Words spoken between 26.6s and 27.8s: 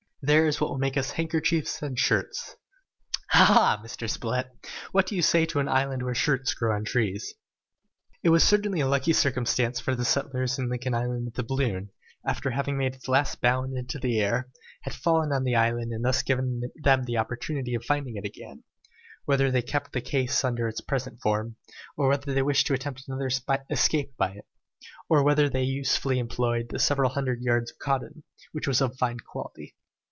the several hundred yards of